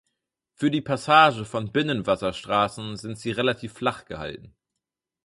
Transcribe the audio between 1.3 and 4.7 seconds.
von Binnenwasserstraßen sind sie relativ flach gehalten.